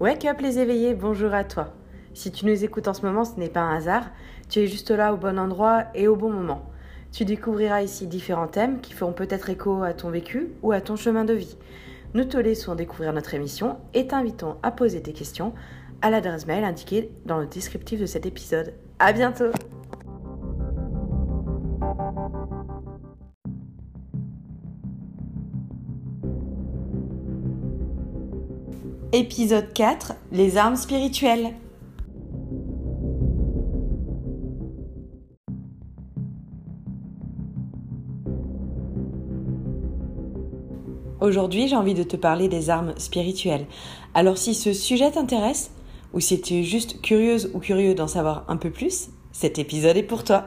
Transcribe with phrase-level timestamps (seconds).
[0.00, 1.72] Wake up les éveillés, bonjour à toi.
[2.14, 4.10] Si tu nous écoutes en ce moment, ce n'est pas un hasard,
[4.48, 6.68] tu es juste là au bon endroit et au bon moment.
[7.12, 10.96] Tu découvriras ici différents thèmes qui feront peut-être écho à ton vécu ou à ton
[10.96, 11.56] chemin de vie.
[12.12, 15.54] Nous te laissons découvrir notre émission et t'invitons à poser tes questions
[16.02, 18.74] à l'adresse mail indiquée dans le descriptif de cet épisode.
[18.98, 19.52] À bientôt!
[29.16, 31.54] Épisode 4 Les armes spirituelles.
[41.20, 43.66] Aujourd'hui, j'ai envie de te parler des armes spirituelles.
[44.14, 45.70] Alors si ce sujet t'intéresse,
[46.12, 49.96] ou si tu es juste curieuse ou curieux d'en savoir un peu plus, cet épisode
[49.96, 50.46] est pour toi.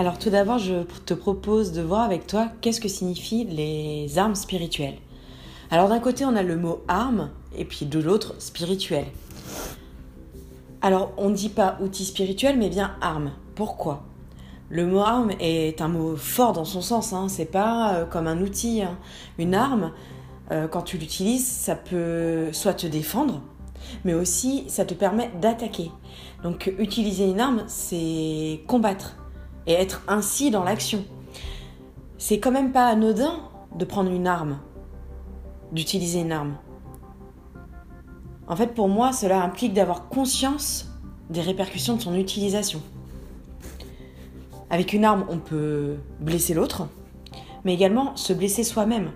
[0.00, 4.34] Alors tout d'abord, je te propose de voir avec toi qu'est-ce que signifient les armes
[4.34, 4.96] spirituelles.
[5.70, 9.04] Alors d'un côté, on a le mot arme et puis de l'autre, spirituel.
[10.80, 13.32] Alors on ne dit pas outil spirituel mais bien arme.
[13.54, 14.04] Pourquoi?
[14.70, 17.28] Le mot arme est un mot fort dans son sens, hein.
[17.28, 18.80] c'est pas euh, comme un outil.
[18.80, 18.96] Hein.
[19.36, 19.92] Une arme,
[20.50, 23.42] euh, quand tu l'utilises, ça peut soit te défendre,
[24.06, 25.90] mais aussi ça te permet d'attaquer.
[26.42, 29.19] Donc utiliser une arme, c'est combattre
[29.66, 31.04] et être ainsi dans l'action.
[32.18, 33.40] C'est quand même pas anodin
[33.74, 34.58] de prendre une arme,
[35.72, 36.56] d'utiliser une arme.
[38.46, 40.90] En fait, pour moi, cela implique d'avoir conscience
[41.30, 42.82] des répercussions de son utilisation.
[44.70, 46.88] Avec une arme, on peut blesser l'autre,
[47.64, 49.12] mais également se blesser soi-même.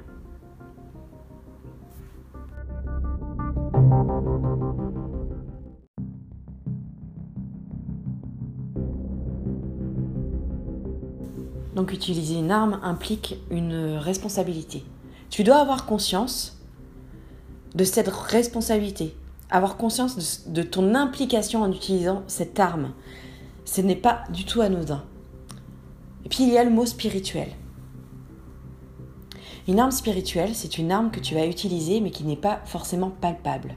[11.95, 14.83] Donc utiliser une arme implique une responsabilité.
[15.31, 16.59] Tu dois avoir conscience
[17.77, 19.15] de cette responsabilité,
[19.49, 22.95] avoir conscience de, ton implication en utilisant cette arme.
[23.65, 25.05] Ce n'est pas du tout anodin.
[26.25, 27.51] Et puis il y a le mot spirituel.
[29.69, 33.11] Une arme spirituelle, c'est une arme que tu vas utiliser mais qui n'est pas forcément
[33.11, 33.77] palpable.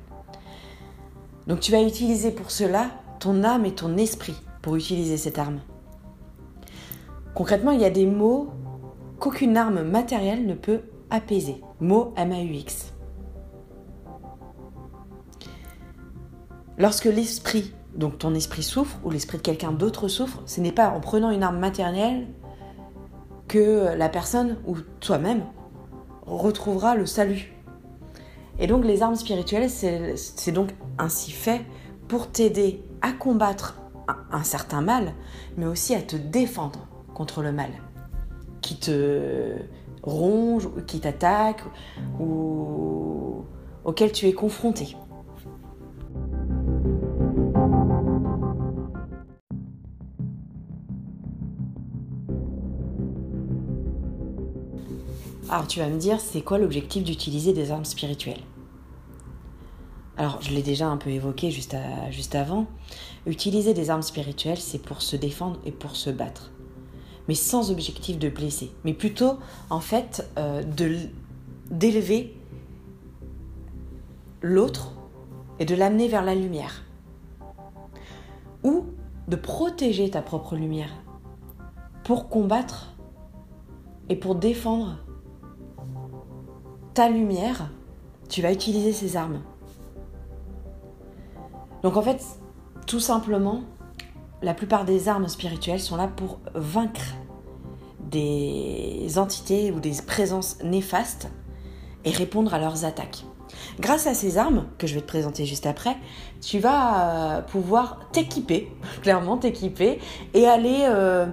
[1.46, 2.90] Donc tu vas utiliser pour cela
[3.20, 5.60] ton âme et ton esprit pour utiliser cette arme.
[7.38, 8.48] Concrètement, il y a des mots
[9.20, 10.82] qu'aucune arme matérielle ne peut
[11.12, 11.62] apaiser.
[11.80, 12.96] Mots MAUX.
[16.80, 20.90] Lorsque l'esprit, donc ton esprit souffre, ou l'esprit de quelqu'un d'autre souffre, ce n'est pas
[20.90, 22.26] en prenant une arme matérielle
[23.48, 25.44] que la personne ou toi-même
[26.26, 27.54] retrouvera le salut.
[28.58, 31.62] Et donc les armes spirituelles, c'est donc ainsi fait
[32.08, 33.78] pour t'aider à combattre
[34.32, 35.14] un certain mal,
[35.56, 36.87] mais aussi à te défendre
[37.18, 37.72] contre le mal,
[38.62, 39.56] qui te
[40.04, 41.64] ronge, qui t'attaque
[42.20, 43.44] ou
[43.84, 44.96] auquel tu es confronté.
[55.50, 58.44] Alors tu vas me dire, c'est quoi l'objectif d'utiliser des armes spirituelles?
[60.18, 61.76] Alors je l'ai déjà un peu évoqué juste,
[62.12, 62.68] juste avant.
[63.26, 66.52] Utiliser des armes spirituelles, c'est pour se défendre et pour se battre
[67.28, 69.40] mais sans objectif de blesser, mais plutôt
[69.70, 70.64] en fait euh,
[71.70, 72.38] d'élever
[74.42, 74.94] l'autre
[75.60, 76.84] et de l'amener vers la lumière.
[78.64, 78.86] Ou
[79.28, 80.92] de protéger ta propre lumière
[82.04, 82.96] pour combattre
[84.10, 84.98] et pour défendre
[86.94, 87.70] ta lumière,
[88.30, 89.42] tu vas utiliser ces armes.
[91.84, 92.24] Donc en fait,
[92.88, 93.62] tout simplement,
[94.42, 97.16] la plupart des armes spirituelles sont là pour vaincre
[98.00, 101.30] des entités ou des présences néfastes
[102.06, 103.26] et répondre à leurs attaques.
[103.80, 105.98] Grâce à ces armes, que je vais te présenter juste après,
[106.42, 108.72] tu vas euh, pouvoir t'équiper,
[109.02, 110.00] clairement t'équiper,
[110.34, 111.28] et aller euh,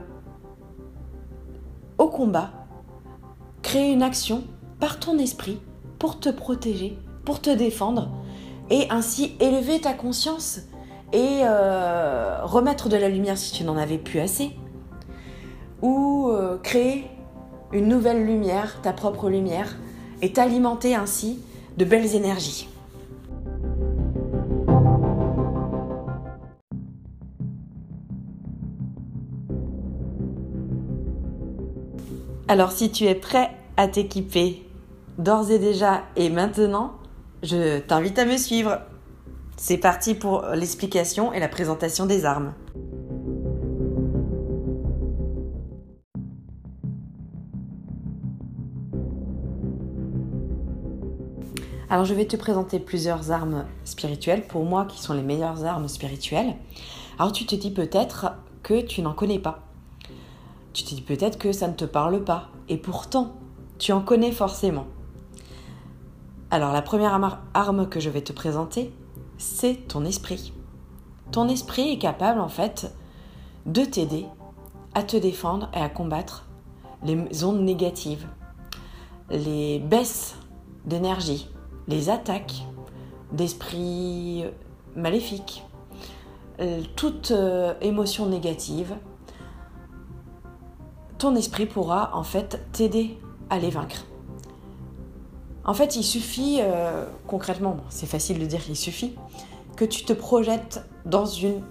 [1.99, 2.50] au combat,
[3.62, 4.44] créer une action
[4.81, 5.61] par ton esprit
[5.99, 8.11] pour te protéger, pour te défendre,
[8.70, 10.61] et ainsi élever ta conscience
[11.14, 14.50] et euh, remettre de la lumière si tu n'en avais plus assez,
[15.81, 17.06] ou euh, créer
[17.72, 19.76] une nouvelle lumière, ta propre lumière,
[20.22, 21.38] et t'alimenter ainsi
[21.78, 22.69] de belles énergies.
[32.49, 34.66] Alors si tu es prêt à t'équiper
[35.19, 36.93] d'ores et déjà et maintenant,
[37.44, 38.81] je t'invite à me suivre.
[39.56, 42.52] C'est parti pour l'explication et la présentation des armes.
[51.88, 55.88] Alors je vais te présenter plusieurs armes spirituelles, pour moi qui sont les meilleures armes
[55.88, 56.56] spirituelles.
[57.18, 59.60] Alors tu te dis peut-être que tu n'en connais pas.
[60.72, 62.48] Tu te dis peut-être que ça ne te parle pas.
[62.68, 63.36] Et pourtant,
[63.78, 64.86] tu en connais forcément.
[66.50, 67.14] Alors la première
[67.54, 68.92] arme que je vais te présenter,
[69.38, 70.52] c'est ton esprit.
[71.31, 72.94] Ton esprit est capable en fait
[73.66, 74.26] de t'aider
[74.94, 76.46] à te défendre et à combattre
[77.02, 78.26] les ondes négatives,
[79.31, 80.36] les baisses
[80.84, 81.48] d'énergie,
[81.88, 82.64] les attaques
[83.32, 84.44] d'esprits
[84.96, 85.64] maléfiques,
[86.60, 88.94] euh, toute euh, émotion négative,
[91.19, 93.19] ton esprit pourra en fait t'aider
[93.50, 94.04] à les vaincre.
[95.64, 99.14] En fait, il suffit, euh, concrètement, c'est facile de dire il suffit,
[99.76, 101.62] que tu te projettes dans une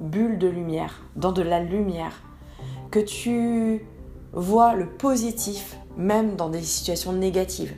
[0.00, 2.22] bulle de lumière, dans de la lumière,
[2.90, 3.86] que tu
[4.32, 7.74] vois le positif même dans des situations négatives,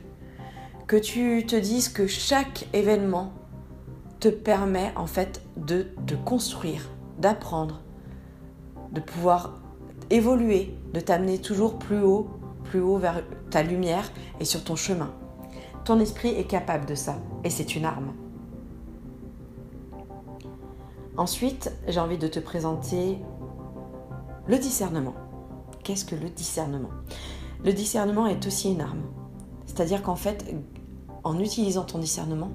[0.87, 3.32] que tu te dises que chaque événement
[4.19, 7.81] te permet en fait de te construire, d'apprendre,
[8.93, 9.61] de pouvoir
[10.11, 12.28] évoluer, de t'amener toujours plus haut,
[12.64, 15.11] plus haut vers ta lumière et sur ton chemin.
[15.85, 18.12] Ton esprit est capable de ça et c'est une arme.
[21.17, 23.19] Ensuite, j'ai envie de te présenter
[24.47, 25.15] le discernement.
[25.82, 26.91] Qu'est-ce que le discernement?
[27.65, 29.03] Le discernement est aussi une arme.
[29.67, 30.55] C'est-à-dire qu'en fait,
[31.25, 32.50] en utilisant ton discernement,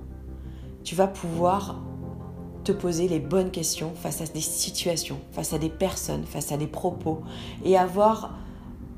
[0.83, 1.81] tu vas pouvoir
[2.63, 6.57] te poser les bonnes questions face à des situations, face à des personnes, face à
[6.57, 7.21] des propos,
[7.63, 8.35] et avoir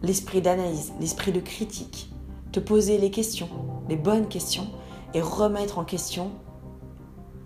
[0.02, 2.10] l'esprit d'analyse, l'esprit de critique,
[2.59, 3.50] poser les questions,
[3.89, 4.68] les bonnes questions,
[5.13, 6.31] et remettre en question,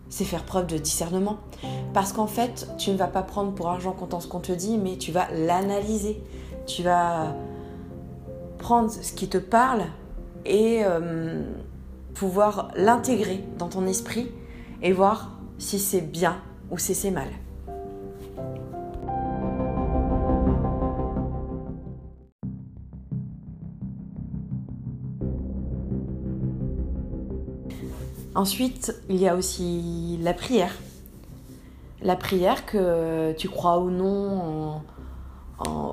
[0.10, 1.38] c'est faire preuve de discernement.
[1.94, 4.78] Parce qu'en fait, tu ne vas pas prendre pour argent comptant ce qu'on te dit,
[4.78, 6.22] mais tu vas l'analyser.
[6.68, 7.36] Tu vas
[8.58, 9.84] prendre ce qui te parle
[10.46, 11.44] et euh,
[12.14, 14.30] pouvoir l'intégrer dans ton esprit
[14.82, 16.38] et voir si c'est bien
[16.72, 17.30] ou si c'est mal.
[28.34, 30.74] Ensuite, il y a aussi la prière.
[32.02, 34.82] La prière que tu crois ou non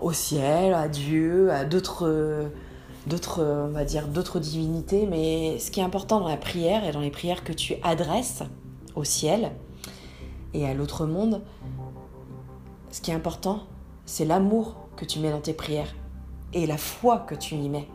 [0.00, 2.50] au ciel, à Dieu, à d'autres
[3.06, 6.93] d'autres, on va dire, d'autres divinités, mais ce qui est important dans la prière et
[6.93, 8.43] dans les prières que tu adresses
[8.94, 9.52] au ciel
[10.55, 11.43] et à l'autre monde,
[12.90, 13.61] ce qui est important,
[14.06, 15.94] c'est l'amour que tu mets dans tes prières
[16.52, 17.88] et la foi que tu y mets.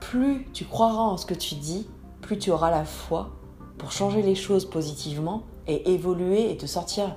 [0.00, 1.88] Plus tu croiras en ce que tu dis,
[2.20, 3.30] plus tu auras la foi
[3.78, 7.16] pour changer les choses positivement et évoluer et te sortir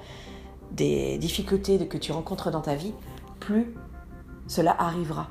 [0.71, 2.93] des difficultés que tu rencontres dans ta vie,
[3.39, 3.73] plus
[4.47, 5.29] cela arrivera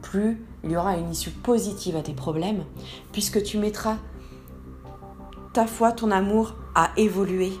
[0.00, 2.64] plus il y aura une issue positive à tes problèmes,
[3.12, 3.96] puisque tu mettras
[5.52, 7.52] ta foi, ton amour à évoluer.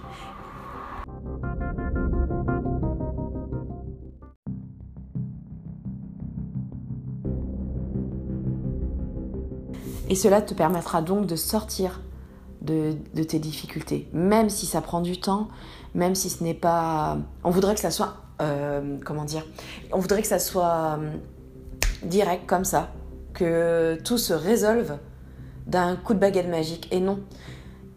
[10.08, 12.00] Et cela te permettra donc de sortir
[12.70, 15.48] de, tes difficultés, même si ça prend du temps,
[15.94, 17.18] même si ce n'est pas...
[17.44, 18.16] On voudrait que ça soit...
[18.40, 19.44] Euh, comment dire
[19.92, 20.98] On voudrait que ça soit
[22.02, 22.92] direct comme ça,
[23.34, 24.98] que tout se résolve
[25.66, 26.88] d'un coup de baguette magique.
[26.90, 27.20] Et non,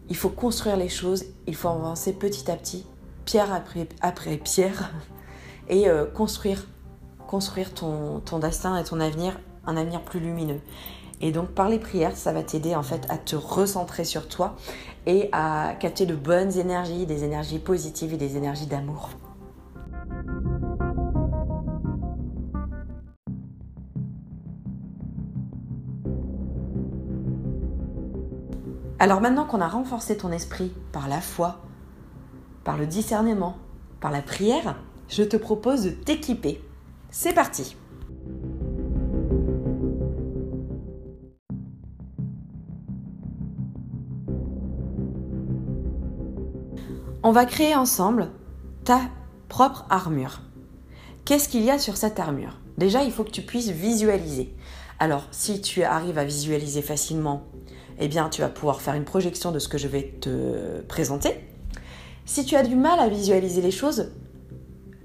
[0.08, 2.86] il faut construire les choses, il faut avancer petit à petit,
[3.24, 4.92] pierre après, après pierre,
[5.68, 6.66] et euh, construire,
[7.26, 10.60] construire ton, ton destin et ton avenir, un avenir plus lumineux.
[11.24, 14.56] Et donc par les prières, ça va t'aider en fait à te recentrer sur toi
[15.06, 19.08] et à capter de bonnes énergies, des énergies positives et des énergies d'amour.
[28.98, 31.62] Alors maintenant qu'on a renforcé ton esprit par la foi,
[32.64, 33.56] par le discernement,
[33.98, 34.76] par la prière,
[35.08, 36.62] je te propose de t'équiper.
[37.10, 37.76] C'est parti
[47.26, 48.28] On va créer ensemble
[48.84, 49.00] ta
[49.48, 50.42] propre armure.
[51.24, 52.60] Qu'est-ce qu'il y a sur cette armure?
[52.76, 54.54] Déjà, il faut que tu puisses visualiser.
[54.98, 57.44] Alors, si tu arrives à visualiser facilement
[57.98, 61.48] eh bien, tu vas pouvoir faire une projection de ce que je vais te présenter.
[62.26, 64.12] Si tu as du mal à visualiser les choses,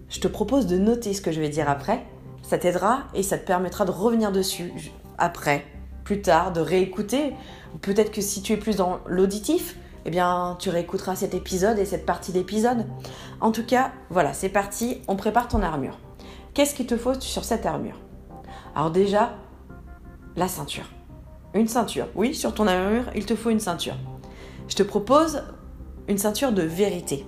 [0.10, 2.06] je te propose de noter ce que je vais dire après.
[2.42, 4.74] Ça t'aidera et ça te permettra de revenir dessus
[5.18, 5.64] après,
[6.04, 7.34] plus tard, de réécouter.
[7.80, 9.78] Peut-être que si tu es plus dans l'auditif,
[10.10, 12.88] eh bien, tu réécouteras cet épisode et cette partie d'épisode.
[13.42, 16.00] En tout cas, voilà, c'est parti, on prépare ton armure.
[16.56, 18.00] Qu'est-ce qu'il te faut sur cette armure?
[18.76, 19.34] Alors déjà,
[20.36, 20.86] la ceinture.
[21.54, 22.08] Une ceinture.
[22.16, 23.98] Oui, sur ton armure, il te faut une ceinture.
[24.68, 25.44] je te propose
[26.08, 27.24] une ceinture de vérité.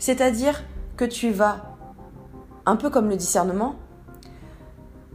[0.00, 0.64] C'est-à-dire
[0.96, 1.76] que tu vas,
[2.64, 3.76] un peu comme le discernement,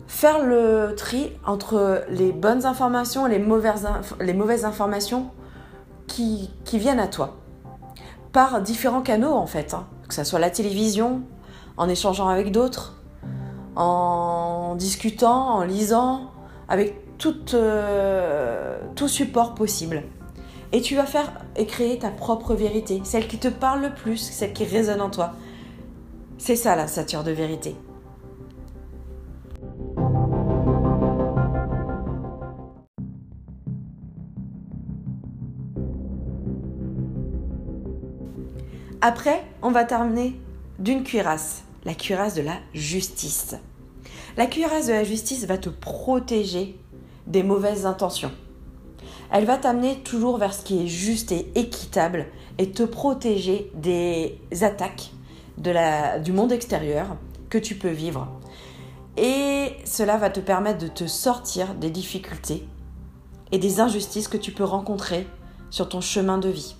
[0.08, 3.86] faire le tri entre les bonnes informations et les mauvaises,
[4.22, 5.30] les mauvaises informations
[6.12, 7.38] qui, viennent à toi.
[8.32, 9.86] Par différents canaux en fait, hein.
[10.08, 11.22] que ce soit la télévision,
[11.78, 13.02] en échangeant avec d'autres,
[13.76, 16.32] en discutant, en lisant,
[16.70, 20.04] avec tout, euh, tout support possible.
[20.74, 24.18] Et tu vas faire et créer ta propre vérité, celle qui te parle le plus,
[24.18, 25.34] celle qui résonne en toi.
[26.38, 27.76] C'est ça la ceinture de vérité.
[39.04, 40.40] Après, on va terminer
[40.78, 43.56] d'une cuirasse, la cuirasse de la justice.
[44.38, 46.80] La cuirasse de la justice va te protéger
[47.26, 48.32] des mauvaises intentions.
[49.32, 52.28] Elle va t'amener toujours vers ce qui est juste et équitable
[52.60, 55.12] et te protéger des attaques
[55.58, 57.18] du monde extérieur
[57.50, 58.28] que tu peux vivre.
[59.18, 62.68] Et cela va te permettre de te sortir des difficultés
[63.52, 65.26] et des injustices que tu peux rencontrer
[65.72, 66.76] sur ton chemin de vie.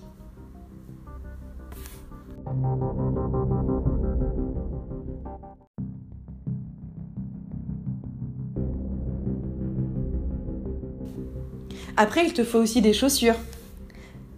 [11.96, 13.36] Après, il te faut aussi des chaussures.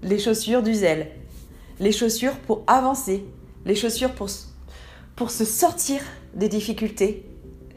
[0.02, 1.10] Les chaussures du zèle.
[1.80, 3.24] Les chaussures pour avancer.
[3.64, 4.28] Les chaussures pour,
[5.16, 6.00] pour se sortir
[6.34, 7.24] des difficultés.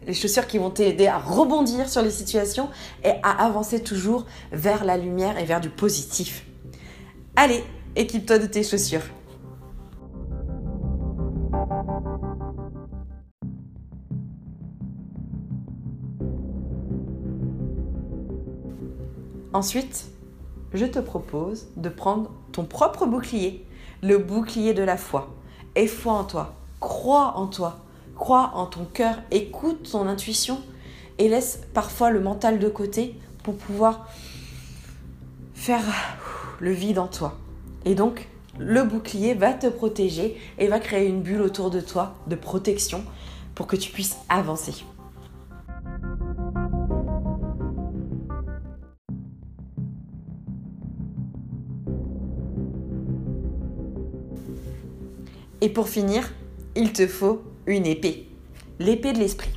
[0.06, 2.70] Les chaussures qui vont t'aider à rebondir sur les situations
[3.04, 6.46] et à avancer toujours vers la lumière et vers du positif.
[7.36, 7.64] Allez,
[7.96, 9.04] équipe-toi de tes chaussures.
[19.58, 20.06] Ensuite,
[20.72, 23.66] je te propose de prendre ton propre bouclier,
[24.04, 25.34] le bouclier de la foi.
[25.74, 27.80] Aie foi en toi, crois en toi,
[28.16, 30.62] crois en ton cœur, écoute ton intuition
[31.18, 34.08] et laisse parfois le mental de côté pour pouvoir
[35.56, 35.86] faire
[36.60, 37.36] le vide en toi.
[37.84, 42.14] Et donc, le bouclier va te protéger et va créer une bulle autour de toi
[42.28, 43.04] de protection
[43.56, 44.86] pour que tu puisses avancer.
[55.62, 56.32] Et pour finir,
[56.76, 58.30] il te faut une épée.
[58.80, 59.52] L'épée de l'esprit.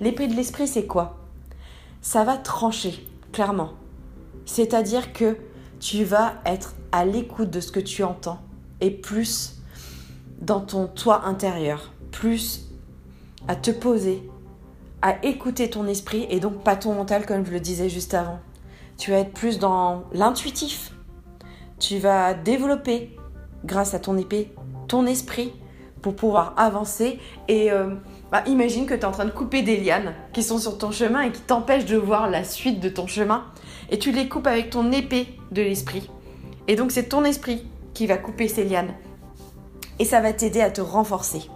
[0.00, 1.18] L'épée de l'esprit, c'est quoi?
[2.00, 3.72] Ça va trancher, clairement.
[4.44, 5.36] C'est-à-dire que
[5.80, 8.40] tu vas être à l'écoute de ce que tu entends
[8.80, 9.56] et plus
[10.40, 12.68] dans ton toi intérieur, plus
[13.48, 14.22] à te poser,
[15.02, 18.38] à écouter ton esprit et donc pas ton mental comme je le disais juste avant.
[18.96, 20.92] Tu vas être plus dans l'intuitif.
[21.78, 23.16] Tu vas développer,
[23.64, 24.52] grâce à ton épée,
[24.88, 25.52] ton esprit
[26.02, 27.18] pour pouvoir avancer.
[27.46, 27.94] Et euh,
[28.32, 30.90] bah, imagine que tu es en train de couper des lianes qui sont sur ton
[30.90, 33.44] chemin et qui t'empêchent de voir la suite de ton chemin.
[33.90, 36.10] Et tu les coupes avec ton épée de l'esprit.
[36.66, 38.94] Et donc c'est ton esprit qui va couper ces lianes.
[39.98, 41.48] Et ça va t'aider à te renforcer.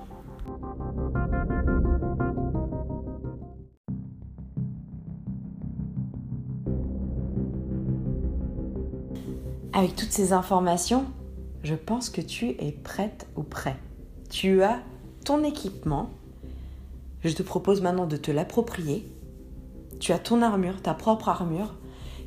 [9.75, 11.07] Avec toutes ces informations,
[11.63, 13.77] je pense que tu es prête ou prêt.
[14.31, 14.83] Tu as
[15.25, 16.11] ton équipement.
[17.23, 19.07] Je te propose maintenant de te l'approprier.
[20.01, 21.75] Tu as ton armure, ta propre armure,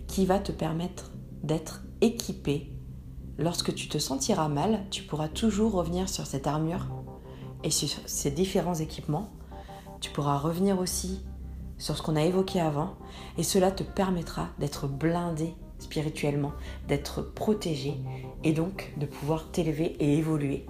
[0.07, 1.11] qui va te permettre
[1.43, 2.71] d'être équipé.
[3.37, 6.87] Lorsque tu te sentiras mal, tu pourras toujours revenir sur cette armure
[7.63, 9.29] et sur ces différents équipements.
[9.99, 11.25] Tu pourras revenir aussi
[11.77, 12.95] sur ce qu'on a évoqué avant
[13.37, 15.53] et cela te permettra d'être blindé
[15.85, 16.51] spirituellement,
[16.87, 17.93] d'être protégé
[18.43, 20.65] et donc de pouvoir t'élever et évoluer.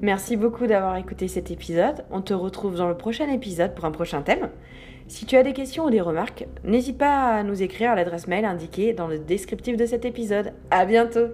[0.00, 2.04] Merci beaucoup d'avoir écouté cet épisode.
[2.10, 4.50] On te retrouve dans le prochain épisode pour un prochain thème.
[5.06, 8.26] Si tu as des questions ou des remarques, n'hésite pas à nous écrire à l'adresse
[8.26, 10.54] mail indiquée dans le descriptif de cet épisode.
[10.70, 11.28] À bientôt!